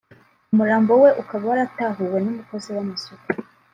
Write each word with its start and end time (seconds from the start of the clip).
umurambo 0.53 0.91
we 1.03 1.09
ukaba 1.21 1.43
waratahuwe 1.51 2.17
n’umukozi 2.21 2.69
w’amasuku 2.75 3.25